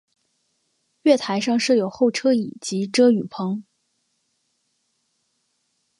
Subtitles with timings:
[1.03, 3.63] 月台上设有候车椅及遮雨棚。